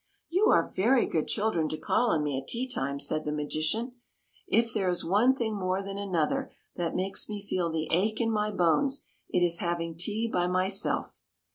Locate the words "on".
2.09-2.23